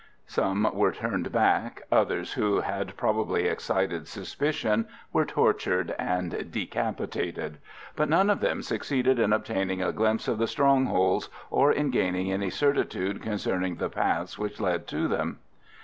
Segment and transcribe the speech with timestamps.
[0.25, 7.59] Some were turned back; others, who had probably excited suspicion, were tortured and decapitated;
[7.95, 12.31] but none of them succeeded in obtaining a glimpse of the strongholds, or in gaining
[12.31, 15.37] any certitude concerning the paths which led to them.